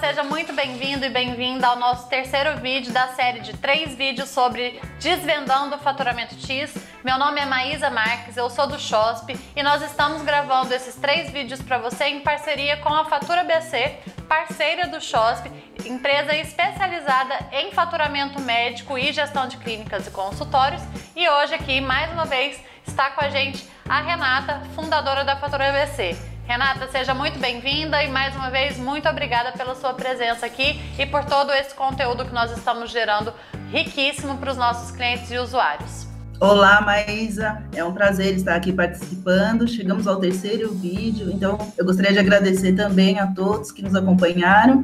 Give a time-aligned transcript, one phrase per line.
[0.00, 4.80] seja muito bem-vindo e bem-vinda ao nosso terceiro vídeo da série de três vídeos sobre
[5.00, 6.72] Desvendando o Faturamento X.
[7.02, 11.32] Meu nome é Maísa Marques, eu sou do XOSP e nós estamos gravando esses três
[11.32, 13.98] vídeos para você em parceria com a Fatura BC,
[14.28, 15.50] parceira do XOSP,
[15.84, 20.82] empresa especializada em faturamento médico e gestão de clínicas e consultórios.
[21.16, 25.72] E hoje aqui, mais uma vez, está com a gente a Renata, fundadora da Fatura
[25.72, 26.37] BC.
[26.48, 31.04] Renata, seja muito bem-vinda e mais uma vez muito obrigada pela sua presença aqui e
[31.04, 33.34] por todo esse conteúdo que nós estamos gerando
[33.70, 36.08] riquíssimo para os nossos clientes e usuários.
[36.40, 37.62] Olá, Maísa.
[37.74, 39.68] É um prazer estar aqui participando.
[39.68, 44.80] Chegamos ao terceiro vídeo, então eu gostaria de agradecer também a todos que nos acompanharam.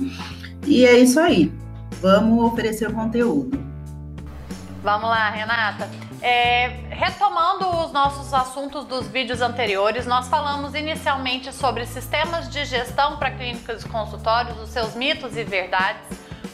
[0.67, 1.51] E é isso aí.
[2.03, 3.59] Vamos oferecer o conteúdo.
[4.83, 5.89] Vamos lá, Renata.
[6.21, 13.17] É, retomando os nossos assuntos dos vídeos anteriores, nós falamos inicialmente sobre sistemas de gestão
[13.17, 16.03] para clínicas e consultórios, os seus mitos e verdades.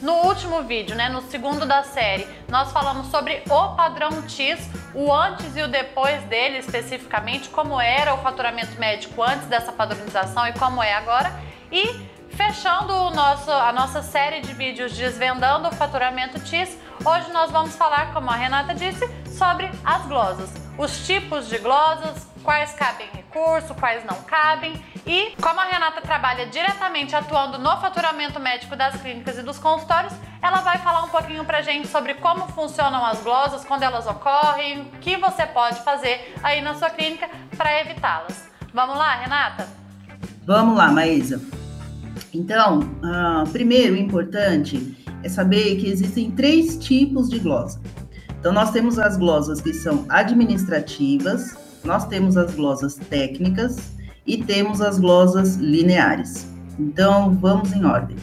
[0.01, 4.59] No último vídeo, né, no segundo da série, nós falamos sobre o padrão TIS,
[4.95, 10.47] o antes e o depois dele especificamente, como era o faturamento médico antes dessa padronização
[10.47, 11.31] e como é agora.
[11.71, 17.75] E fechando nosso, a nossa série de vídeos desvendando o faturamento TIS, hoje nós vamos
[17.75, 19.07] falar, como a Renata disse,
[19.37, 24.73] sobre as glosas, os tipos de glosas, quais cabem recurso, quais não cabem
[25.05, 30.13] e como a Renata trabalha diretamente atuando no faturamento médico das clínicas e dos consultórios,
[30.41, 34.81] ela vai falar um pouquinho pra gente sobre como funcionam as glosas, quando elas ocorrem,
[34.81, 38.49] o que você pode fazer aí na sua clínica para evitá-las.
[38.73, 39.67] Vamos lá, Renata?
[40.45, 41.41] Vamos lá, Maísa.
[42.33, 47.79] Então, uh, primeiro, importante é saber que existem três tipos de glosa.
[48.39, 53.91] Então, nós temos as glosas que são administrativas, nós temos as glosas técnicas
[54.25, 56.47] e temos as glosas lineares.
[56.79, 58.17] Então, vamos em ordem.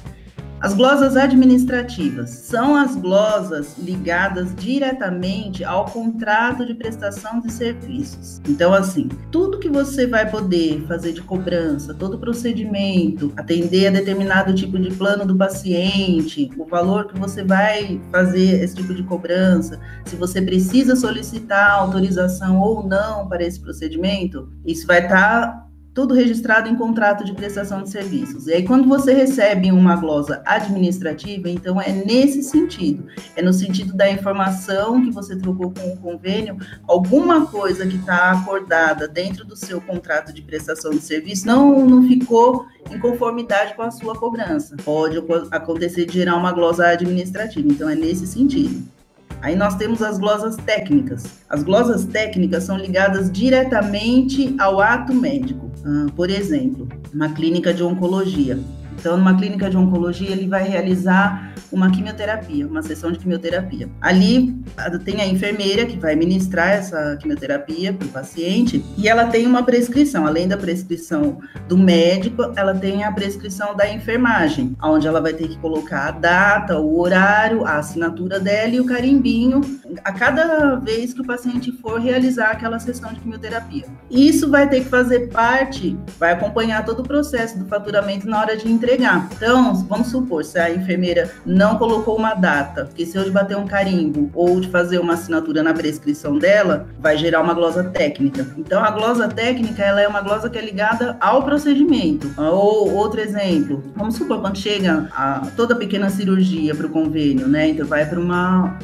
[0.61, 8.41] As glosas administrativas são as glosas ligadas diretamente ao contrato de prestação de serviços.
[8.49, 14.53] Então, assim, tudo que você vai poder fazer de cobrança, todo procedimento, atender a determinado
[14.53, 19.79] tipo de plano do paciente, o valor que você vai fazer esse tipo de cobrança,
[20.07, 25.68] se você precisa solicitar autorização ou não para esse procedimento, isso vai estar tá
[25.99, 28.47] tudo registrado em contrato de prestação de serviços.
[28.47, 33.93] E aí, quando você recebe uma glosa administrativa, então é nesse sentido, é no sentido
[33.95, 39.57] da informação que você trocou com o convênio, alguma coisa que está acordada dentro do
[39.57, 44.77] seu contrato de prestação de serviço não, não ficou em conformidade com a sua cobrança.
[44.85, 45.21] Pode
[45.51, 48.98] acontecer de gerar uma glosa administrativa, então é nesse sentido.
[49.41, 51.39] Aí nós temos as glosas técnicas.
[51.49, 55.71] As glosas técnicas são ligadas diretamente ao ato médico.
[55.85, 58.59] Ah, por exemplo, uma clínica de oncologia.
[58.99, 63.89] Então, numa clínica de oncologia, ele vai realizar uma quimioterapia, uma sessão de quimioterapia.
[64.01, 64.57] Ali
[65.05, 69.63] tem a enfermeira que vai ministrar essa quimioterapia para o paciente e ela tem uma
[69.63, 71.39] prescrição, além da prescrição
[71.69, 76.11] do médico, ela tem a prescrição da enfermagem, onde ela vai ter que colocar a
[76.11, 79.61] data, o horário, a assinatura dela e o carimbinho
[80.05, 83.87] a cada vez que o paciente for realizar aquela sessão de quimioterapia.
[84.11, 88.57] Isso vai ter que fazer parte, vai acompanhar todo o processo do faturamento na hora
[88.57, 89.29] de entregar.
[89.37, 94.31] Então, vamos supor, se a enfermeira não colocou uma data, esqueceu de bater um carimbo
[94.35, 98.47] ou de fazer uma assinatura na prescrição dela, vai gerar uma glosa técnica.
[98.57, 102.33] Então, a glosa técnica, ela é uma glosa que é ligada ao procedimento.
[102.39, 107.69] Ou outro exemplo, vamos supor, quando chega a, toda pequena cirurgia para o convênio, né?
[107.69, 108.79] Então, vai para uma,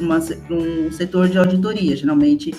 [0.00, 0.18] uma,
[0.50, 1.94] um setor de auditoria.
[1.94, 2.54] Geralmente,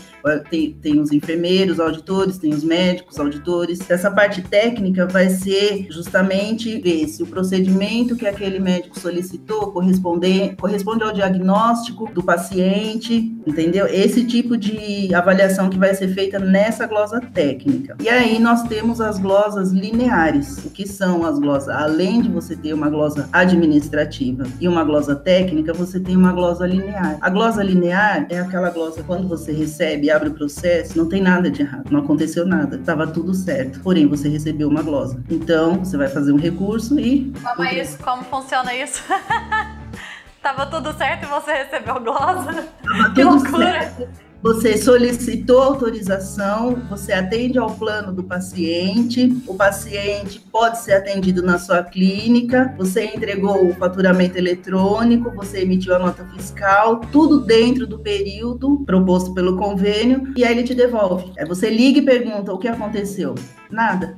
[0.49, 3.79] tem, tem os enfermeiros, auditores, tem os médicos, auditores.
[3.89, 10.55] Essa parte técnica vai ser justamente ver se o procedimento que aquele médico solicitou corresponder,
[10.55, 13.85] corresponde ao diagnóstico do paciente, entendeu?
[13.87, 17.95] Esse tipo de avaliação que vai ser feita nessa glosa técnica.
[18.01, 20.63] E aí nós temos as glosas lineares.
[20.65, 21.69] O que são as glosas?
[21.69, 26.65] Além de você ter uma glosa administrativa e uma glosa técnica, você tem uma glosa
[26.65, 27.17] linear.
[27.19, 31.49] A glosa linear é aquela glosa quando você recebe, abre o processo, não tem nada
[31.49, 33.79] de errado, não aconteceu nada, estava tudo certo.
[33.81, 35.21] Porém, você recebeu uma glosa.
[35.29, 37.33] Então, você vai fazer um recurso e.
[37.41, 37.97] Como é isso?
[37.99, 39.03] Como funciona isso?
[40.41, 42.67] Tava tudo certo e você recebeu glosa?
[42.83, 43.81] Tava que loucura!
[43.81, 44.32] Certo.
[44.43, 51.57] Você solicitou autorização, você atende ao plano do paciente, o paciente pode ser atendido na
[51.57, 57.99] sua clínica, você entregou o faturamento eletrônico, você emitiu a nota fiscal, tudo dentro do
[57.99, 61.31] período proposto pelo convênio, e aí ele te devolve.
[61.39, 63.35] Aí você liga e pergunta o que aconteceu.
[63.71, 64.17] Nada.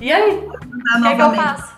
[0.00, 0.36] E aí?
[0.36, 1.74] O que, é que eu faço?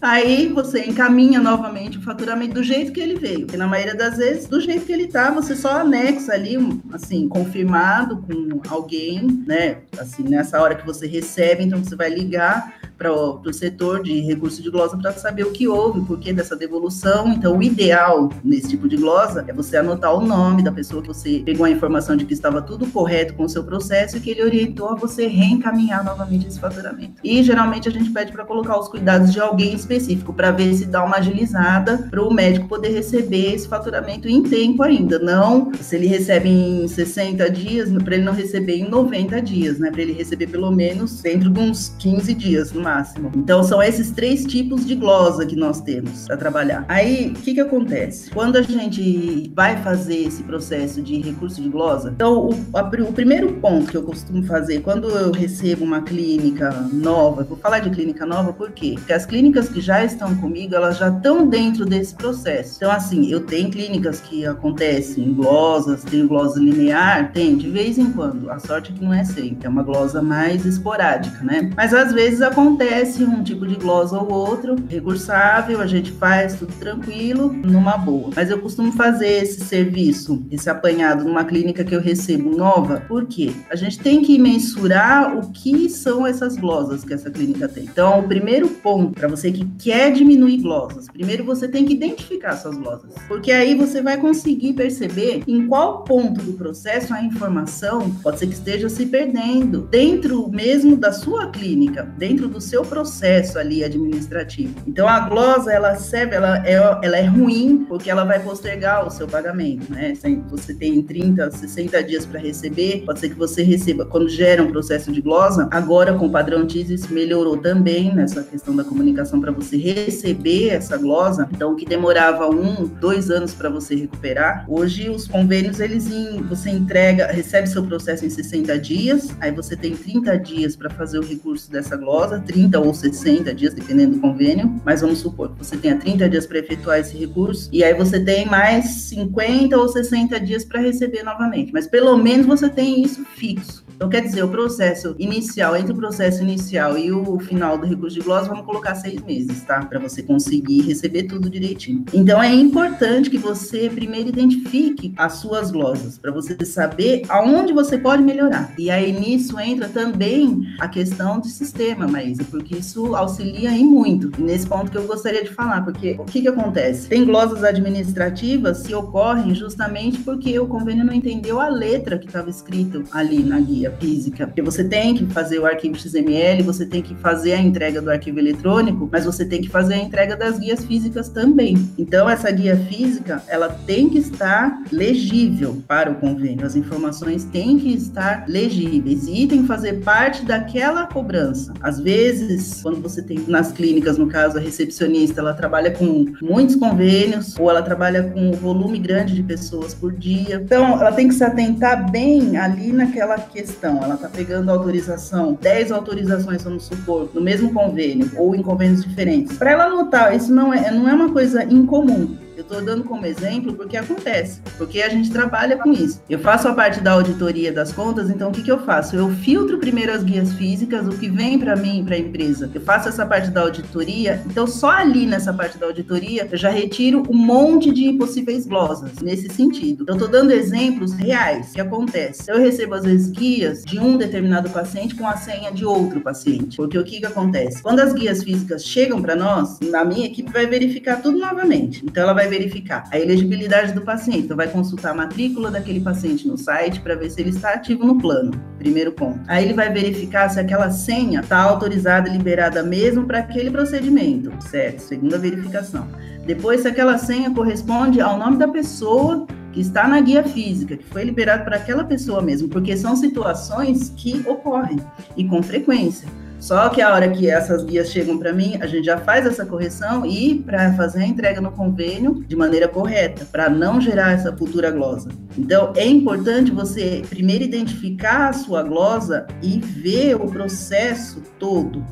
[0.00, 3.40] Aí você encaminha novamente o faturamento do jeito que ele veio.
[3.40, 6.56] Porque na maioria das vezes, do jeito que ele tá, você só anexa ali,
[6.92, 9.78] assim, confirmado com alguém, né?
[9.98, 14.62] Assim, nessa hora que você recebe, então você vai ligar para o setor de recurso
[14.62, 17.28] de glosa para saber o que houve, o porquê dessa devolução.
[17.28, 21.08] Então, o ideal nesse tipo de glosa é você anotar o nome da pessoa que
[21.08, 24.28] você pegou a informação de que estava tudo correto com o seu processo e que
[24.28, 27.14] ele orientou a você reencaminhar novamente esse faturamento.
[27.24, 30.84] E geralmente a gente pede para colocar os cuidados de alguém específico para ver se
[30.84, 35.18] dá uma agilizada para o médico poder receber esse faturamento em tempo ainda.
[35.18, 39.90] Não se ele recebe em 60 dias, para ele não receber em 90 dias, né?
[39.90, 43.30] Para ele receber pelo menos dentro de uns 15 dias no máximo.
[43.36, 46.84] Então são esses três tipos de glosa que nós temos para trabalhar.
[46.88, 48.30] Aí, o que que acontece?
[48.30, 53.12] Quando a gente vai fazer esse processo de recurso de glosa, então o, a, o
[53.12, 57.90] primeiro ponto que eu costumo fazer quando eu recebo uma clínica nova, vou falar de
[57.90, 58.94] clínica nova por quê?
[58.96, 62.76] Porque as clínicas que já estão comigo, elas já estão dentro desse processo.
[62.76, 67.98] Então, assim, eu tenho clínicas que acontecem em glosas, tem glosa linear, tem de vez
[67.98, 68.50] em quando.
[68.50, 71.70] A sorte é que não é sempre, é uma glosa mais esporádica, né?
[71.76, 76.54] Mas às vezes acontece acontece um tipo de glosa ou outro, recursável, a gente faz
[76.54, 78.30] tudo tranquilo, numa boa.
[78.34, 83.26] Mas eu costumo fazer esse serviço, esse apanhado numa clínica que eu recebo nova, por
[83.26, 83.52] quê?
[83.70, 87.84] A gente tem que mensurar o que são essas glosas que essa clínica tem.
[87.84, 92.56] Então, o primeiro ponto para você que quer diminuir glosas, primeiro você tem que identificar
[92.56, 98.10] suas glosas, porque aí você vai conseguir perceber em qual ponto do processo a informação
[98.22, 103.58] pode ser que esteja se perdendo dentro mesmo da sua clínica, dentro do seu processo
[103.58, 104.72] ali administrativo.
[104.86, 109.10] Então a glosa ela serve, ela é, ela é ruim porque ela vai postergar o
[109.10, 110.14] seu pagamento, né?
[110.48, 114.70] Você tem 30, 60 dias para receber, pode ser que você receba quando gera um
[114.70, 115.68] processo de glosa.
[115.72, 120.68] Agora com o padrão TIS isso melhorou também nessa questão da comunicação para você receber
[120.68, 121.48] essa glosa.
[121.52, 126.40] Então o que demorava um, dois anos para você recuperar, hoje os convênios eles em,
[126.42, 131.18] você entrega, recebe seu processo em 60 dias, aí você tem 30 dias para fazer
[131.18, 135.50] o recurso dessa glosa, 30 30 ou 60 dias, dependendo do convênio, mas vamos supor
[135.50, 139.76] que você tenha 30 dias para efetuar esse recurso, e aí você tem mais 50
[139.78, 143.79] ou 60 dias para receber novamente, mas pelo menos você tem isso fixo.
[144.00, 148.18] Então, quer dizer, o processo inicial, entre o processo inicial e o final do recurso
[148.18, 149.84] de glosa, vamos colocar seis meses, tá?
[149.84, 152.06] Para você conseguir receber tudo direitinho.
[152.14, 157.98] Então, é importante que você primeiro identifique as suas glosas, para você saber aonde você
[157.98, 158.72] pode melhorar.
[158.78, 164.32] E aí, nisso entra também a questão do sistema, Maísa, porque isso auxilia em muito.
[164.40, 167.06] Nesse ponto que eu gostaria de falar, porque o que, que acontece?
[167.06, 172.48] Tem glosas administrativas que ocorrem justamente porque o convênio não entendeu a letra que estava
[172.48, 177.02] escrito ali na guia física, porque você tem que fazer o arquivo XML, você tem
[177.02, 180.58] que fazer a entrega do arquivo eletrônico, mas você tem que fazer a entrega das
[180.58, 181.76] guias físicas também.
[181.98, 186.66] Então essa guia física, ela tem que estar legível para o convênio.
[186.66, 191.72] As informações têm que estar legíveis e tem que fazer parte daquela cobrança.
[191.80, 196.76] Às vezes, quando você tem nas clínicas, no caso a recepcionista, ela trabalha com muitos
[196.76, 200.60] convênios ou ela trabalha com um volume grande de pessoas por dia.
[200.64, 205.56] Então, ela tem que se atentar bem ali naquela questão questão, ela está pegando autorização,
[205.60, 209.56] 10 autorizações, vamos supor, no mesmo convênio ou em convênios diferentes.
[209.56, 212.36] Para ela notar, isso não é, não é uma coisa incomum.
[212.60, 216.22] Eu estou dando como exemplo porque acontece, porque a gente trabalha com isso.
[216.28, 219.16] Eu faço a parte da auditoria das contas, então o que, que eu faço?
[219.16, 222.70] Eu filtro primeiro as guias físicas, o que vem para mim, para a empresa.
[222.74, 226.68] Eu faço essa parte da auditoria, então só ali nessa parte da auditoria eu já
[226.68, 230.04] retiro um monte de possíveis glosas nesse sentido.
[230.06, 232.50] Eu estou dando exemplos reais que acontece.
[232.50, 236.76] Eu recebo às vezes guias de um determinado paciente com a senha de outro paciente,
[236.76, 237.82] porque o que, que acontece?
[237.82, 242.04] Quando as guias físicas chegam para nós, a minha equipe vai verificar tudo novamente.
[242.04, 244.40] Então ela vai verificar a elegibilidade do paciente.
[244.40, 248.04] Então, vai consultar a matrícula daquele paciente no site para ver se ele está ativo
[248.04, 248.50] no plano.
[248.78, 249.40] Primeiro ponto.
[249.46, 254.52] Aí ele vai verificar se aquela senha está autorizada e liberada mesmo para aquele procedimento,
[254.68, 254.98] certo?
[255.00, 256.06] Segunda verificação.
[256.44, 261.04] Depois, se aquela senha corresponde ao nome da pessoa que está na guia física, que
[261.04, 264.98] foi liberado para aquela pessoa mesmo, porque são situações que ocorrem
[265.36, 266.28] e com frequência.
[266.60, 269.64] Só que a hora que essas guias chegam para mim, a gente já faz essa
[269.64, 274.54] correção e para fazer a entrega no convênio de maneira correta, para não gerar essa
[274.54, 275.30] futura glosa.
[275.56, 282.04] Então, é importante você primeiro identificar a sua glosa e ver o processo todo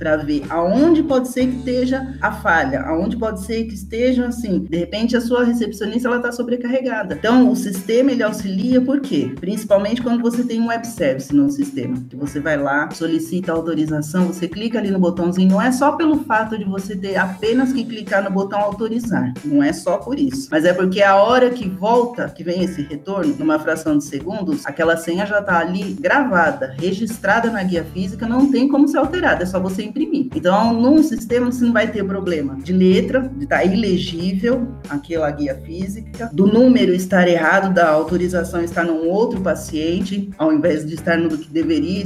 [0.00, 4.60] para ver aonde pode ser que esteja a falha, aonde pode ser que esteja assim,
[4.60, 7.14] de repente a sua recepcionista ela está sobrecarregada.
[7.14, 9.32] Então o sistema ele auxilia por quê?
[9.38, 14.28] Principalmente quando você tem um web service no sistema, que você vai lá, solicita autorização,
[14.28, 17.84] você clica ali no botãozinho, não é só pelo fato de você ter apenas que
[17.84, 21.68] clicar no botão autorizar, não é só por isso, mas é porque a hora que
[21.68, 26.74] volta, que vem esse retorno, numa fração de segundos, aquela senha já está ali gravada,
[26.78, 30.28] registrada na guia física, não tem como ser alterada, é só você imprimir.
[30.34, 35.30] Então, num sistema você não vai ter problema de letra, de estar tá ilegível aquela
[35.30, 40.94] guia física, do número estar errado, da autorização estar num outro paciente, ao invés de
[40.94, 42.04] estar no que deveria,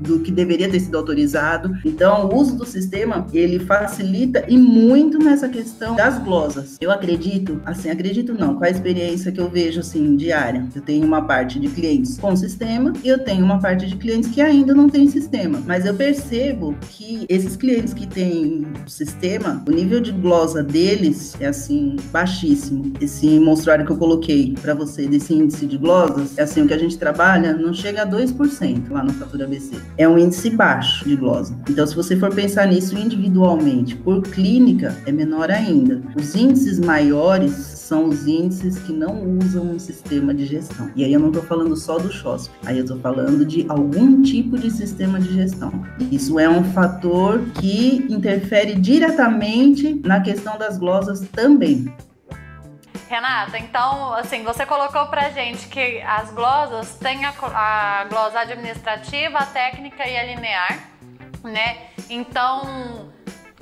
[0.00, 1.76] do que deveria ter sido autorizado.
[1.84, 6.76] Então, o uso do sistema, ele facilita e muito nessa questão das glosas.
[6.80, 10.66] Eu acredito, assim, acredito não, com a experiência que eu vejo, assim, diária.
[10.74, 14.30] Eu tenho uma parte de clientes com sistema e eu tenho uma parte de clientes
[14.30, 15.62] que ainda não tem sistema.
[15.66, 21.46] Mas eu percebo que esses clientes que têm sistema, o nível de glosa deles é,
[21.46, 22.92] assim, baixíssimo.
[23.00, 26.74] Esse monstruário que eu coloquei para você desse índice de glosas, é assim, o que
[26.74, 29.76] a gente trabalha não chega a 2% lá no Fatura ABC.
[29.96, 31.56] É um índice baixo de glosa.
[31.68, 36.00] Então, se você for pensar nisso individualmente, por clínica, é menor ainda.
[36.16, 40.90] Os índices maiores são os índices que não usam um sistema de gestão.
[40.96, 44.22] E aí eu não estou falando só do SHOSP, aí eu estou falando de algum
[44.22, 45.72] tipo de sistema de gestão.
[46.10, 47.15] Isso é um fator
[47.60, 51.94] que interfere diretamente na questão das glosas também.
[53.08, 59.38] Renata, então, assim, você colocou pra gente que as glosas têm a, a glosa administrativa,
[59.38, 60.88] a técnica e a linear,
[61.44, 61.78] né?
[62.10, 63.12] Então,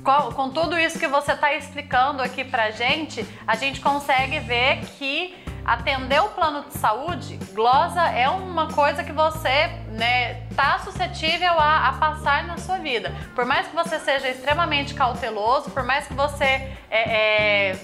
[0.03, 4.79] com, com tudo isso que você está explicando aqui pra gente, a gente consegue ver
[4.97, 5.35] que
[5.65, 11.89] atender o plano de saúde, glosa é uma coisa que você né, tá suscetível a,
[11.89, 13.11] a, passar na sua vida.
[13.33, 17.79] Por mais que você seja extremamente cauteloso, por mais que você é, é,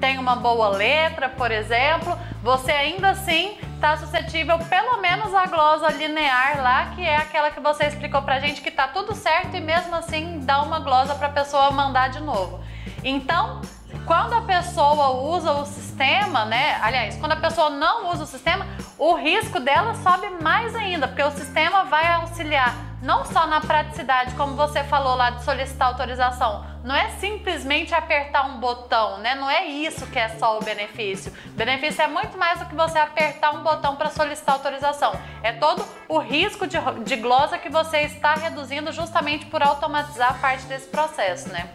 [0.00, 5.88] tenha uma boa letra, por exemplo, você ainda assim está suscetível pelo menos à glosa
[5.90, 9.60] linear lá, que é aquela que você explicou pra gente que tá tudo certo e
[9.60, 12.64] mesmo assim dá uma glosa para a pessoa mandar de novo.
[13.04, 13.60] Então,
[14.06, 16.78] quando a pessoa usa o sistema, né?
[16.80, 21.22] Aliás, quando a pessoa não usa o sistema, o risco dela sobe mais ainda, porque
[21.22, 26.64] o sistema vai auxiliar não só na praticidade, como você falou lá de solicitar autorização,
[26.82, 29.34] não é simplesmente apertar um botão, né?
[29.34, 31.32] Não é isso que é só o benefício.
[31.46, 35.12] O benefício é muito mais do que você apertar um botão para solicitar autorização.
[35.42, 40.64] É todo o risco de, de glosa que você está reduzindo justamente por automatizar parte
[40.66, 41.68] desse processo, né?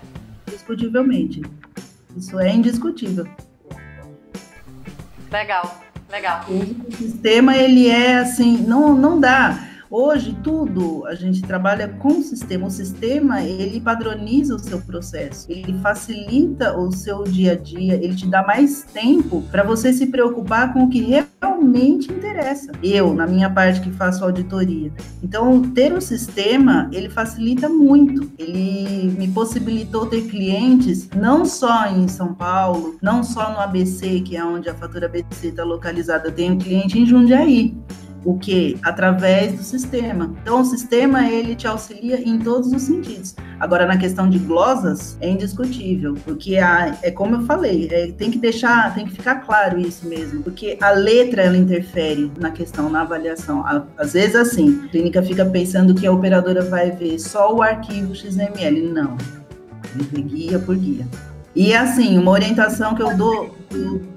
[0.47, 1.41] Discutivelmente.
[2.15, 3.27] Isso é indiscutível.
[5.31, 6.45] Legal, legal.
[6.49, 12.23] O sistema ele é assim, não não dá Hoje, tudo a gente trabalha com o
[12.23, 12.67] sistema.
[12.67, 18.15] O sistema, ele padroniza o seu processo, ele facilita o seu dia a dia, ele
[18.15, 21.13] te dá mais tempo para você se preocupar com o que
[21.71, 22.71] realmente interessa.
[22.83, 24.91] Eu, na minha parte que faço auditoria.
[25.23, 28.31] Então, ter um sistema, ele facilita muito.
[28.37, 34.35] Ele me possibilitou ter clientes não só em São Paulo, não só no ABC, que
[34.35, 36.27] é onde a fatura ABC está localizada.
[36.27, 37.75] Eu tenho cliente em Jundiaí.
[38.23, 38.77] O que?
[38.83, 40.33] Através do sistema.
[40.41, 43.35] Então, o sistema, ele te auxilia em todos os sentidos.
[43.59, 48.29] Agora, na questão de glosas, é indiscutível, porque a, é como eu falei, é, tem
[48.29, 52.89] que deixar, tem que ficar claro isso mesmo, porque a letra, ela interfere na questão,
[52.89, 53.63] na avaliação.
[53.97, 58.15] Às vezes, assim, a clínica fica pensando que a operadora vai ver só o arquivo
[58.15, 58.81] XML.
[58.93, 59.17] Não.
[60.13, 61.05] Ele guia por guia.
[61.55, 63.57] E assim, uma orientação que eu dou,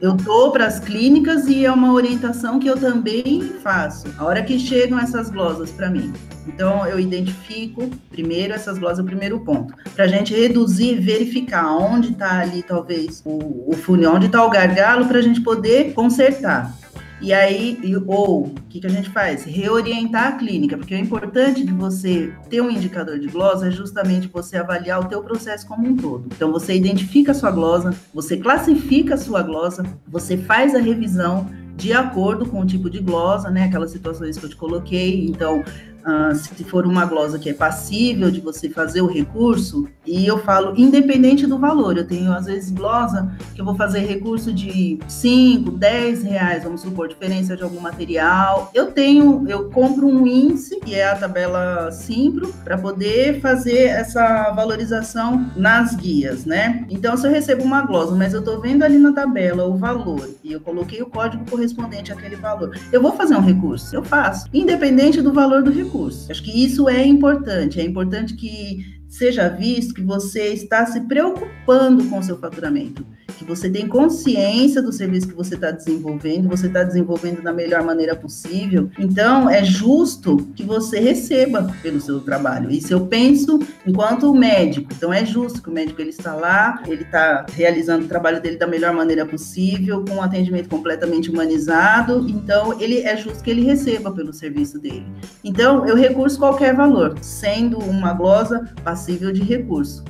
[0.00, 4.06] eu dou para as clínicas e é uma orientação que eu também faço.
[4.16, 6.12] A hora que chegam essas glosas para mim.
[6.46, 9.74] Então, eu identifico primeiro essas glosas, o primeiro ponto.
[9.94, 13.76] Para a gente reduzir, verificar onde está ali, talvez, o, o
[14.14, 16.72] onde está o gargalo, para a gente poder consertar.
[17.20, 19.44] E aí, ou o que, que a gente faz?
[19.44, 24.28] Reorientar a clínica, porque o importante de você ter um indicador de glosa é justamente
[24.28, 26.26] você avaliar o teu processo como um todo.
[26.34, 31.46] Então, você identifica a sua glosa, você classifica a sua glosa, você faz a revisão
[31.76, 33.64] de acordo com o tipo de glosa, né?
[33.64, 35.26] Aquelas situações que eu te coloquei.
[35.26, 35.64] Então,
[36.04, 40.38] Uh, se for uma glosa que é passível de você fazer o recurso, e eu
[40.38, 44.98] falo independente do valor, eu tenho às vezes glosa que eu vou fazer recurso de
[45.08, 48.70] 5, 10 reais, vamos supor, diferença de algum material.
[48.74, 54.50] Eu tenho, eu compro um índice, que é a tabela Simpro, para poder fazer essa
[54.50, 56.84] valorização nas guias, né?
[56.90, 60.28] Então, se eu recebo uma glosa, mas eu estou vendo ali na tabela o valor,
[60.44, 64.46] e eu coloquei o código correspondente àquele valor, eu vou fazer um recurso, eu faço,
[64.52, 66.30] independente do valor do recurso recursos.
[66.30, 67.80] Acho que isso é importante.
[67.80, 73.06] É importante que seja visto que você está se preocupando com o seu faturamento,
[73.38, 77.82] que você tem consciência do serviço que você está desenvolvendo, você está desenvolvendo da melhor
[77.82, 78.90] maneira possível.
[78.98, 82.70] Então, é justo que você receba pelo seu trabalho.
[82.70, 84.88] Isso eu penso enquanto médico.
[84.96, 88.56] Então, é justo que o médico ele está lá, ele está realizando o trabalho dele
[88.56, 92.26] da melhor maneira possível, com um atendimento completamente humanizado.
[92.28, 95.06] Então, ele é justo que ele receba pelo serviço dele.
[95.42, 100.04] Então, eu recurso qualquer valor, sendo uma glosa passível de recurso.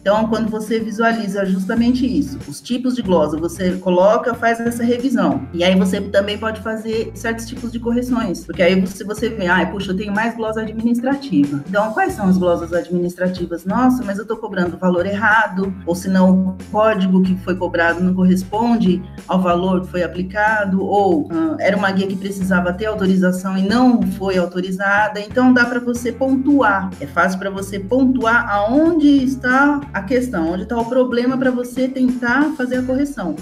[0.00, 5.42] Então, quando você visualiza justamente isso, os tipos de glosa, você coloca, faz essa revisão.
[5.52, 8.44] E aí você também pode fazer certos tipos de correções.
[8.44, 11.62] Porque aí você, você vê, ah, puxa, eu tenho mais glosa administrativa.
[11.68, 13.64] Então, quais são as glosas administrativas?
[13.64, 17.56] Nossa, mas eu estou cobrando o valor errado, ou se não, o código que foi
[17.56, 21.28] cobrado não corresponde ao valor que foi aplicado, ou
[21.58, 25.20] era uma guia que precisava ter autorização e não foi autorizada.
[25.20, 26.90] Então, dá para você pontuar.
[27.00, 31.88] É fácil para você pontuar aonde está a questão, onde está o problema para você
[31.88, 33.36] tentar fazer a correção.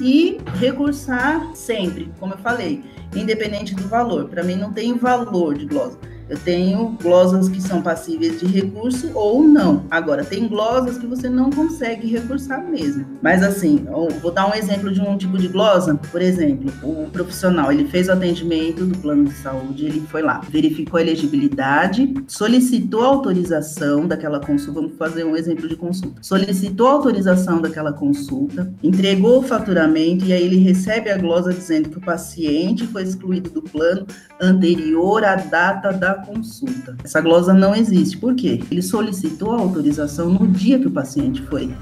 [0.00, 4.28] E recursar sempre, como eu falei, independente do valor.
[4.28, 5.98] Para mim não tem valor de glosa.
[6.28, 9.84] Eu tenho glosas que são passíveis de recurso ou não.
[9.90, 13.06] Agora, tem glosas que você não consegue recursar mesmo.
[13.22, 13.86] Mas assim,
[14.20, 15.94] vou dar um exemplo de um tipo de glosa.
[16.10, 20.40] Por exemplo, o profissional, ele fez o atendimento do plano de saúde, ele foi lá,
[20.50, 26.20] verificou a elegibilidade, solicitou autorização daquela consulta, vamos fazer um exemplo de consulta.
[26.22, 31.98] Solicitou autorização daquela consulta, entregou o faturamento e aí ele recebe a glosa dizendo que
[31.98, 34.06] o paciente foi excluído do plano
[34.40, 36.96] anterior à data da consulta.
[37.04, 38.16] Essa glosa não existe.
[38.16, 38.60] Por quê?
[38.70, 41.74] Ele solicitou a autorização no dia que o paciente foi.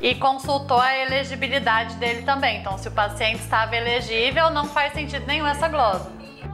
[0.00, 2.60] E consultou a elegibilidade dele também.
[2.60, 6.06] Então, se o paciente estava elegível, não faz sentido nenhum essa glosa.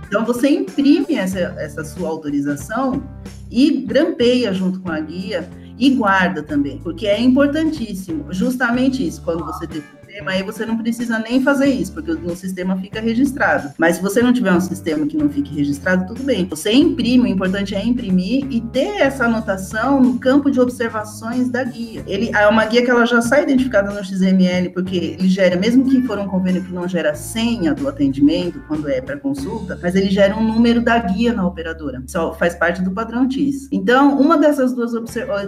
[0.06, 3.02] Então, você imprime essa, essa sua autorização
[3.50, 9.44] e grampeia junto com a guia e guarda também, porque é importantíssimo, justamente isso, quando
[9.44, 9.66] você
[10.16, 13.72] sistema, aí você não precisa nem fazer isso, porque no sistema fica registrado.
[13.76, 16.46] Mas se você não tiver um sistema que não fique registrado, tudo bem.
[16.46, 21.62] Você imprime, o importante é imprimir e ter essa anotação no campo de observações da
[21.64, 22.02] guia.
[22.06, 25.84] Ele é uma guia que ela já sai identificada no XML, porque ele gera, mesmo
[25.84, 29.94] que for um convênio que não gera senha do atendimento, quando é para consulta, mas
[29.94, 32.02] ele gera um número da guia na operadora.
[32.06, 33.68] Só faz parte do padrão TIS.
[33.70, 34.92] Então, uma dessas duas,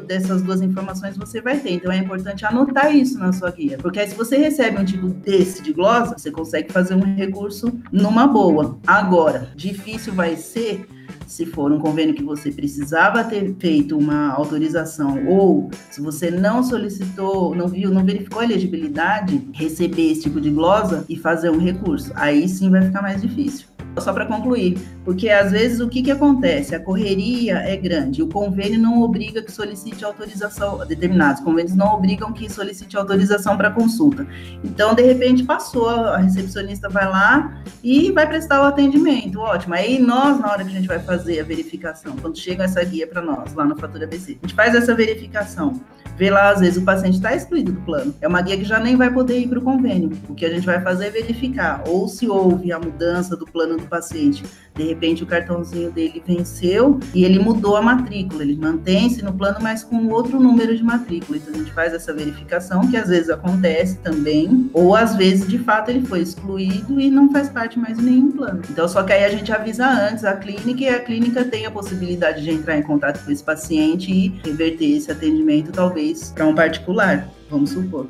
[0.07, 1.73] dessas duas informações você vai ter.
[1.73, 5.09] Então, é importante anotar isso na sua guia, porque aí se você recebe um tipo
[5.09, 8.77] desse de glosa, você consegue fazer um recurso numa boa.
[8.85, 10.85] Agora, difícil vai ser
[11.29, 16.65] se for um convênio que você precisava ter feito uma autorização ou se você não
[16.65, 21.59] solicitou, não viu, não verificou a elegibilidade, receber esse tipo de glosa e fazer um
[21.59, 22.11] recurso.
[22.17, 23.68] Aí sim vai ficar mais difícil
[24.01, 26.75] só para concluir, porque às vezes o que, que acontece?
[26.75, 32.33] A correria é grande, o convênio não obriga que solicite autorização, determinados convênios não obrigam
[32.33, 34.27] que solicite autorização para consulta.
[34.65, 39.75] Então, de repente, passou, a recepcionista vai lá e vai prestar o atendimento, ótimo.
[39.75, 43.07] Aí nós, na hora que a gente vai fazer a verificação, quando chega essa guia
[43.07, 45.81] para nós, lá na Fatura BC, a gente faz essa verificação
[46.19, 48.13] vê lá, às vezes o paciente está excluído do plano.
[48.21, 50.11] É uma guia que já nem vai poder ir para o convênio.
[50.29, 53.77] O que a gente vai fazer é verificar ou se houve a mudança do plano
[53.77, 54.43] do paciente.
[54.79, 58.45] De repente o cartãozinho dele venceu e ele mudou a matrícula.
[58.45, 61.37] Ele mantém-se no plano, mas com outro número de matrícula.
[61.37, 65.59] Então a gente faz essa verificação, que às vezes acontece também, ou às vezes de
[65.59, 68.63] fato ele foi excluído e não faz parte mais de nenhum plano.
[68.71, 71.71] Então só que aí a gente avisa antes a clínica e a clínica tem a
[71.73, 76.55] possibilidade de entrar em contato com esse paciente e reverter esse atendimento, talvez para um
[76.55, 78.09] particular, vamos supor.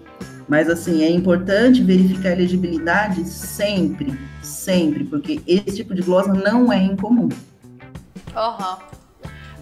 [0.48, 6.72] Mas assim, é importante verificar a elegibilidade sempre, sempre, porque esse tipo de glosa não
[6.72, 7.28] é incomum.
[8.34, 8.76] Uhum.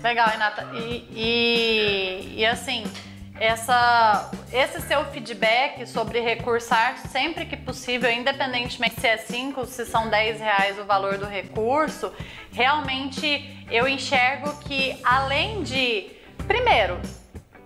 [0.02, 0.68] Legal, Renata.
[0.74, 2.84] E, e, e assim,
[3.40, 10.08] essa, esse seu feedback sobre recursar sempre que possível, independentemente se é 5, se são
[10.08, 12.12] 10 reais o valor do recurso,
[12.52, 16.06] realmente eu enxergo que além de,
[16.46, 16.98] primeiro,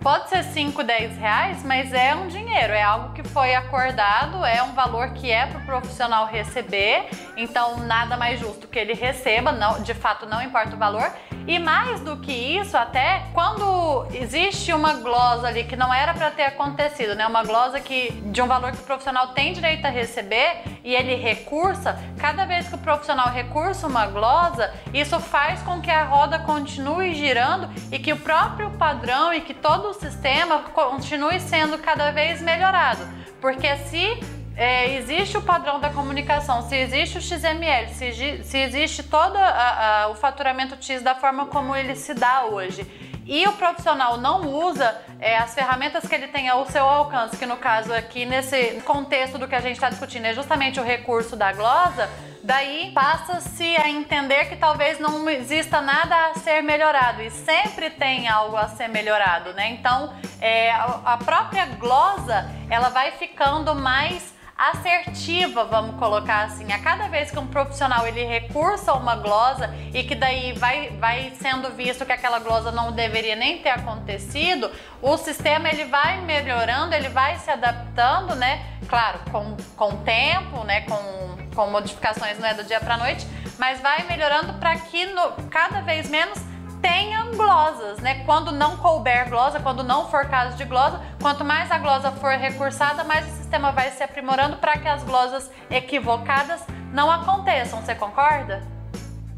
[0.01, 4.63] Pode ser 5, 10 reais, mas é um dinheiro, é algo que foi acordado, é
[4.63, 9.53] um valor que é para o profissional receber, então nada mais justo que ele receba,
[9.53, 11.13] não, de fato não importa o valor.
[11.47, 16.31] E mais do que isso, até quando existe uma glosa ali que não era para
[16.31, 17.27] ter acontecido, né?
[17.27, 21.15] Uma glosa que de um valor que o profissional tem direito a receber e ele
[21.15, 26.39] recursa, cada vez que o profissional recursa uma glosa, isso faz com que a roda
[26.41, 32.11] continue girando e que o próprio padrão e que todo o sistema continue sendo cada
[32.11, 33.07] vez melhorado.
[33.41, 39.03] Porque se é, existe o padrão da comunicação, se existe o XML, se, se existe
[39.03, 42.87] todo a, a, o faturamento TIS da forma como ele se dá hoje.
[43.27, 47.47] E o profissional não usa é, as ferramentas que ele tem ao seu alcance, que
[47.47, 51.37] no caso aqui, nesse contexto do que a gente está discutindo, é justamente o recurso
[51.37, 52.11] da glosa,
[52.43, 57.23] daí passa-se a entender que talvez não exista nada a ser melhorado.
[57.23, 59.71] E sempre tem algo a ser melhorado, né?
[59.71, 66.71] Então, é, a própria glosa ela vai ficando mais assertiva, vamos colocar assim.
[66.71, 71.33] A cada vez que um profissional ele recursa uma glosa e que daí vai, vai
[71.41, 74.71] sendo visto que aquela glosa não deveria nem ter acontecido,
[75.01, 78.67] o sistema ele vai melhorando, ele vai se adaptando, né?
[78.87, 80.83] Claro, com, com tempo, né?
[80.83, 83.27] Com, com modificações não é do dia para noite,
[83.59, 86.39] mas vai melhorando para que no, cada vez menos
[86.81, 88.25] tenha glosas, né?
[88.25, 92.33] Quando não couber glosa, quando não for caso de glosa, quanto mais a glosa for
[92.33, 97.81] recursada, mais o sistema vai se aprimorando para que as glosas equivocadas não aconteçam.
[97.81, 98.80] Você concorda?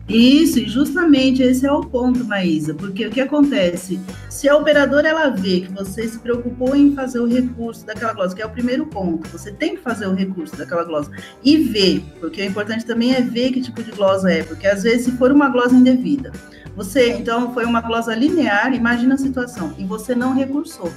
[0.08, 4.00] Isso, e justamente esse é o ponto, Maísa, porque o que acontece?
[4.28, 8.34] Se a operadora ela vê que você se preocupou em fazer o recurso daquela glosa,
[8.34, 11.10] que é o primeiro ponto, você tem que fazer o recurso daquela glosa
[11.42, 14.82] e ver, porque o importante também é ver que tipo de glosa é, porque às
[14.82, 16.32] vezes se for uma glosa indevida,
[16.74, 20.90] você, então, foi uma glosa linear, imagina a situação, e você não recursou.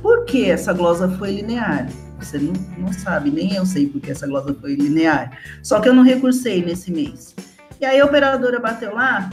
[0.00, 1.88] Por que essa glosa foi linear?
[2.20, 5.38] Você não, não sabe, nem eu sei por que essa glosa foi linear.
[5.62, 7.34] Só que eu não recursei nesse mês.
[7.80, 9.30] E aí a operadora bateu lá,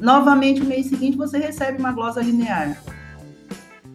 [0.00, 2.76] novamente no mês seguinte você recebe uma glosa linear.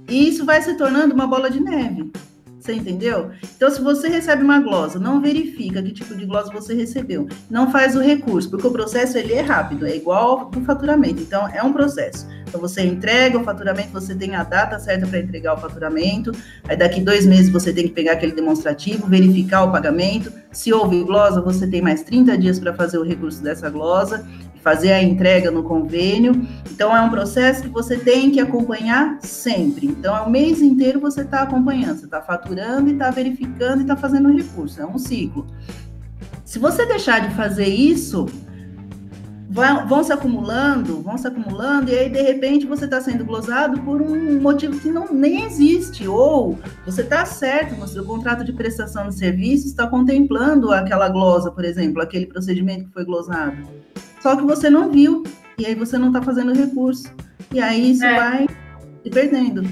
[0.08, 2.12] E isso vai se tornando uma bola de neve.
[2.60, 3.32] Você entendeu?
[3.56, 7.72] Então, se você recebe uma glosa, não verifica que tipo de glosa você recebeu, não
[7.72, 11.22] faz o recurso, porque o processo ele é rápido, é igual do faturamento.
[11.22, 12.28] Então, é um processo.
[12.48, 16.32] Então, você entrega o faturamento, você tem a data certa para entregar o faturamento.
[16.68, 20.32] Aí, daqui dois meses, você tem que pegar aquele demonstrativo, verificar o pagamento.
[20.52, 24.26] Se houve glosa, você tem mais 30 dias para fazer o recurso dessa glosa
[24.62, 26.48] fazer a entrega no convênio.
[26.72, 29.88] Então, é um processo que você tem que acompanhar sempre.
[29.88, 33.82] Então, é o mês inteiro você está acompanhando, você está faturando e está verificando e
[33.82, 34.82] está fazendo recurso.
[34.82, 35.48] É um ciclo.
[36.44, 38.26] Se você deixar de fazer isso,
[39.50, 43.82] vão, vão se acumulando, vão se acumulando, e aí, de repente, você está sendo glosado
[43.82, 46.08] por um motivo que não, nem existe.
[46.08, 51.52] Ou você está certo, o seu contrato de prestação de serviço está contemplando aquela glosa,
[51.52, 53.58] por exemplo, aquele procedimento que foi glosado
[54.22, 55.24] só que você não viu,
[55.58, 57.10] e aí você não está fazendo recurso.
[57.54, 58.16] E aí isso é.
[58.16, 58.48] vai
[59.04, 59.64] se perdendo.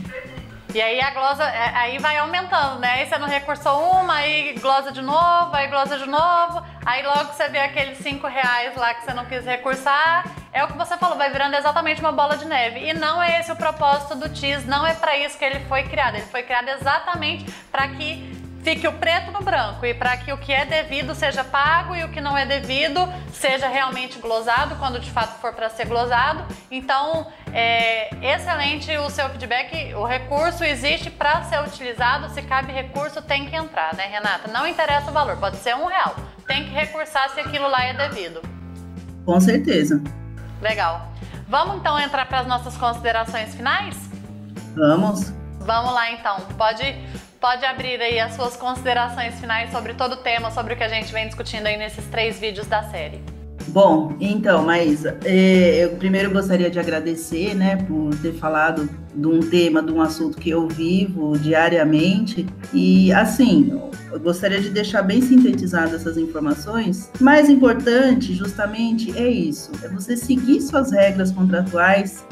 [0.74, 2.94] E aí a glosa, é, aí vai aumentando, né?
[2.96, 7.34] Aí você não recursou uma, aí glosa de novo, aí glosa de novo, aí logo
[7.34, 10.26] você vê aqueles cinco reais lá que você não quis recursar.
[10.52, 12.80] É o que você falou, vai virando exatamente uma bola de neve.
[12.80, 15.84] E não é esse o propósito do TIS, não é para isso que ele foi
[15.84, 16.16] criado.
[16.16, 18.37] Ele foi criado exatamente para que
[18.68, 22.04] fique o preto no branco e para que o que é devido seja pago e
[22.04, 23.00] o que não é devido
[23.32, 26.44] seja realmente glosado quando de fato for para ser glosado.
[26.70, 29.94] Então, é excelente o seu feedback.
[29.96, 32.28] O recurso existe para ser utilizado.
[32.34, 34.52] Se cabe recurso, tem que entrar, né, Renata?
[34.52, 36.14] Não interessa o valor, pode ser um real.
[36.46, 38.42] Tem que recursar se aquilo lá é devido.
[39.24, 40.04] Com certeza.
[40.62, 41.08] Legal.
[41.48, 43.96] Vamos então entrar para as nossas considerações finais?
[44.76, 45.32] Vamos.
[45.62, 46.42] Vamos lá então.
[46.58, 46.84] Pode
[47.40, 50.90] Pode abrir aí as suas considerações finais sobre todo o tema, sobre o que a
[50.90, 53.22] gente vem discutindo aí nesses três vídeos da série.
[53.68, 59.42] Bom, então, Maísa, é, eu primeiro gostaria de agradecer, né, por ter falado de um
[59.42, 62.48] tema, de um assunto que eu vivo diariamente.
[62.74, 63.80] E, assim,
[64.12, 67.12] eu gostaria de deixar bem sintetizadas essas informações.
[67.20, 72.26] Mais importante, justamente, é isso: é você seguir suas regras contratuais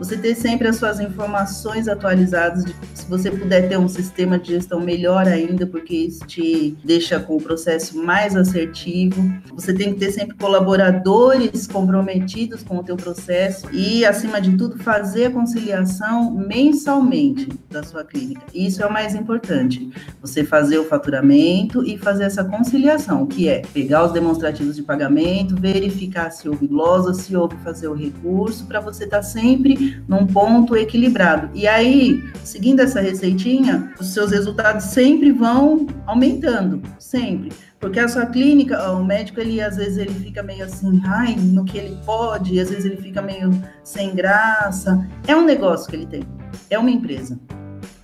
[0.00, 4.80] você ter sempre as suas informações atualizadas, se você puder ter um sistema de gestão
[4.80, 9.30] melhor ainda, porque isso te deixa com o processo mais assertivo.
[9.54, 14.78] Você tem que ter sempre colaboradores comprometidos com o teu processo e, acima de tudo,
[14.78, 18.40] fazer a conciliação mensalmente da sua clínica.
[18.54, 19.90] Isso é o mais importante.
[20.22, 25.54] Você fazer o faturamento e fazer essa conciliação, que é pegar os demonstrativos de pagamento,
[25.56, 30.26] verificar se houve glosa, se houve fazer o recurso, para você estar tá sempre num
[30.26, 31.50] ponto equilibrado.
[31.54, 37.52] E aí, seguindo essa receitinha, os seus resultados sempre vão aumentando, sempre.
[37.78, 41.64] Porque a sua clínica, o médico, ele às vezes ele fica meio assim, ai, no
[41.64, 43.50] que ele pode, às vezes ele fica meio
[43.82, 45.08] sem graça.
[45.26, 46.22] É um negócio que ele tem,
[46.68, 47.38] é uma empresa.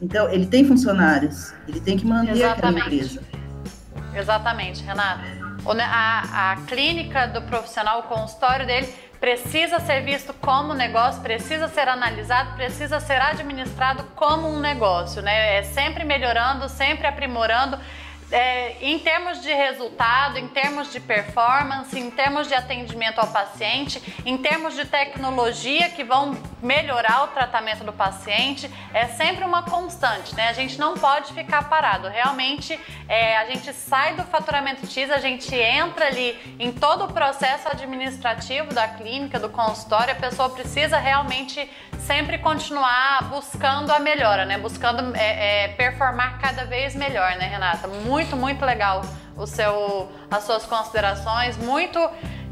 [0.00, 2.80] Então, ele tem funcionários, ele tem que manter Exatamente.
[2.80, 3.20] aquela empresa.
[4.14, 5.45] Exatamente, Renata.
[5.64, 11.88] A, a clínica do profissional, o consultório dele, precisa ser visto como negócio, precisa ser
[11.88, 15.58] analisado, precisa ser administrado como um negócio, né?
[15.58, 17.78] É sempre melhorando, sempre aprimorando,
[18.30, 24.02] é, em termos de resultado, em termos de performance, em termos de atendimento ao paciente,
[24.24, 30.34] em termos de tecnologia que vão melhorar o tratamento do paciente, é sempre uma constante,
[30.34, 30.48] né?
[30.48, 32.08] A gente não pode ficar parado.
[32.08, 37.12] Realmente, é, a gente sai do faturamento TIS, a gente entra ali em todo o
[37.12, 41.70] processo administrativo da clínica, do consultório, a pessoa precisa realmente
[42.06, 44.56] sempre continuar buscando a melhora, né?
[44.56, 47.88] Buscando é, é, performar cada vez melhor, né, Renata?
[47.88, 49.02] Muito, muito legal
[49.36, 51.98] o seu, as suas considerações, muito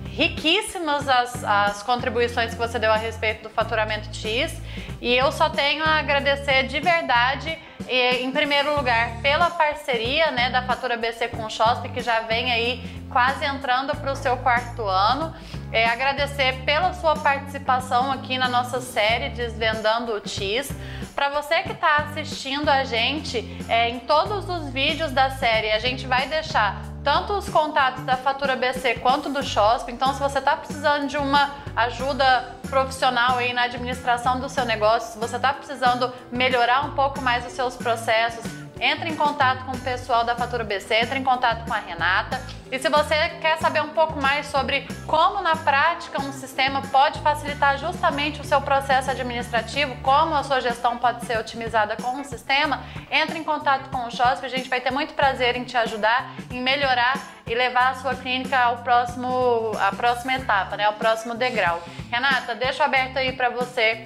[0.06, 4.60] riquíssimas as, as contribuições que você deu a respeito do faturamento TIS
[5.00, 10.62] e eu só tenho a agradecer de verdade, em primeiro lugar, pela parceria né, da
[10.62, 14.82] Fatura BC com o SHOSP, que já vem aí quase entrando para o seu quarto
[14.86, 15.34] ano.
[15.74, 20.70] É, agradecer pela sua participação aqui na nossa série Desvendando o TIS.
[21.16, 25.80] Para você que está assistindo a gente, é, em todos os vídeos da série, a
[25.80, 29.90] gente vai deixar tanto os contatos da Fatura BC quanto do SHOSP.
[29.90, 35.14] Então, se você está precisando de uma ajuda profissional aí na administração do seu negócio,
[35.14, 38.44] se você está precisando melhorar um pouco mais os seus processos,
[38.80, 42.40] entre em contato com o pessoal da Fatura BC, entre em contato com a Renata.
[42.70, 47.20] E se você quer saber um pouco mais sobre como na prática um sistema pode
[47.20, 52.24] facilitar justamente o seu processo administrativo, como a sua gestão pode ser otimizada com um
[52.24, 55.76] sistema, entre em contato com o SHOSP, a gente vai ter muito prazer em te
[55.76, 57.14] ajudar, em melhorar
[57.46, 61.80] e levar a sua clínica ao próximo, à próxima etapa, né, ao próximo degrau.
[62.10, 64.04] Renata, deixo aberto aí para você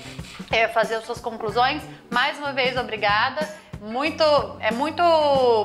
[0.50, 1.82] é, fazer as suas conclusões.
[2.10, 3.48] Mais uma vez, obrigada
[3.80, 4.22] muito,
[4.60, 5.02] é muito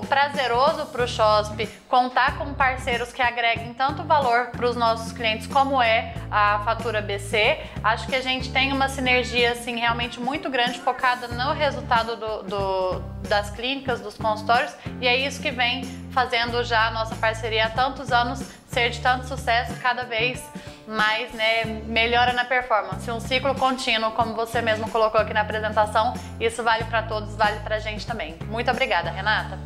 [0.07, 5.47] prazeroso para o SHOSP contar com parceiros que agreguem tanto valor para os nossos clientes
[5.47, 7.59] como é a fatura BC.
[7.83, 12.43] Acho que a gente tem uma sinergia assim realmente muito grande focada no resultado do,
[12.43, 17.65] do, das clínicas, dos consultórios e é isso que vem fazendo já a nossa parceria
[17.65, 18.41] há tantos anos
[18.73, 20.43] ser de tanto sucesso cada vez
[20.87, 23.09] mais né, melhora na performance.
[23.09, 27.59] Um ciclo contínuo, como você mesmo colocou aqui na apresentação, isso vale para todos, vale
[27.59, 28.35] para a gente também.
[28.49, 29.57] Muito obrigada, Renata.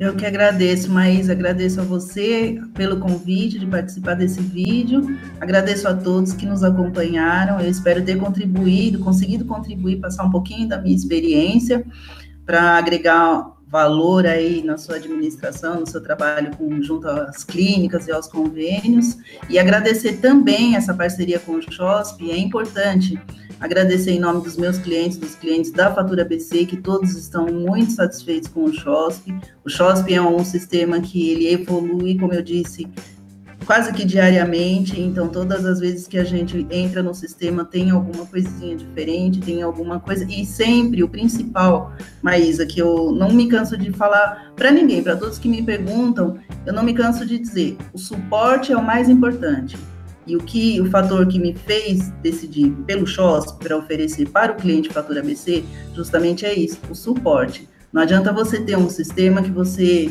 [0.00, 5.94] Eu que agradeço, Maísa, agradeço a você pelo convite de participar desse vídeo, agradeço a
[5.94, 10.96] todos que nos acompanharam, eu espero ter contribuído, conseguido contribuir, passar um pouquinho da minha
[10.96, 11.84] experiência
[12.44, 18.12] para agregar valor aí na sua administração, no seu trabalho com, junto às clínicas e
[18.12, 19.16] aos convênios,
[19.48, 23.18] e agradecer também essa parceria com o CHOSP, é importante
[23.58, 27.92] agradecer em nome dos meus clientes, dos clientes da Fatura BC, que todos estão muito
[27.92, 29.34] satisfeitos com o CHOSP.
[29.64, 32.86] O CHOSP é um sistema que ele evolui, como eu disse,
[33.64, 38.26] quase que diariamente, então todas as vezes que a gente entra no sistema tem alguma
[38.26, 43.76] coisinha diferente, tem alguma coisa, e sempre o principal, Maísa, que eu não me canso
[43.76, 47.76] de falar para ninguém, para todos que me perguntam, eu não me canso de dizer,
[47.92, 49.76] o suporte é o mais importante.
[50.24, 54.54] E o que o fator que me fez decidir pelo SHOS para oferecer para o
[54.54, 57.68] cliente Fatura ABC, justamente é isso, o suporte.
[57.92, 60.10] Não adianta você ter um sistema que você,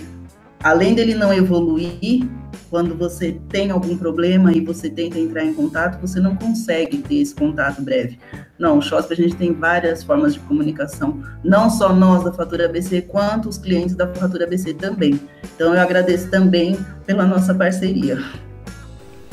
[0.63, 2.27] além dele não evoluir,
[2.69, 7.15] quando você tem algum problema e você tenta entrar em contato, você não consegue ter
[7.15, 8.17] esse contato breve.
[8.57, 12.65] Não, o SHOSP a gente tem várias formas de comunicação, não só nós da Fatura
[12.65, 15.19] ABC, quanto os clientes da Fatura ABC também.
[15.53, 18.17] Então eu agradeço também pela nossa parceria.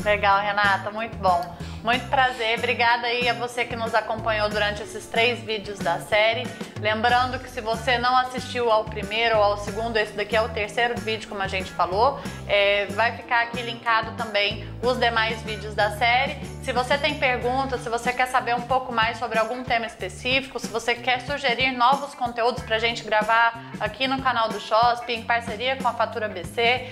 [0.03, 1.41] Legal, Renata, muito bom.
[1.83, 6.45] Muito prazer, obrigada aí a você que nos acompanhou durante esses três vídeos da série.
[6.81, 10.49] Lembrando que se você não assistiu ao primeiro ou ao segundo, esse daqui é o
[10.49, 15.73] terceiro vídeo, como a gente falou, é, vai ficar aqui linkado também os demais vídeos
[15.73, 16.37] da série.
[16.63, 20.59] Se você tem perguntas, se você quer saber um pouco mais sobre algum tema específico,
[20.59, 25.13] se você quer sugerir novos conteúdos para a gente gravar aqui no canal do SHOSP,
[25.13, 26.89] em parceria com a Fatura BC,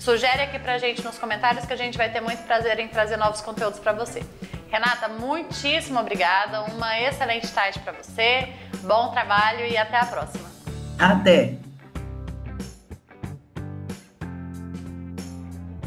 [0.00, 3.18] Sugere aqui pra gente nos comentários que a gente vai ter muito prazer em trazer
[3.18, 4.22] novos conteúdos para você.
[4.70, 8.48] Renata, muitíssimo obrigada, uma excelente tarde para você,
[8.82, 10.48] bom trabalho e até a próxima.
[10.98, 11.69] Até!